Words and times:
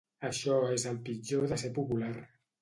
Això 0.27 0.55
és 0.77 0.85
el 0.93 0.97
pitjor 1.09 1.45
de 1.53 1.61
ser 1.65 1.71
popular. 1.77 2.11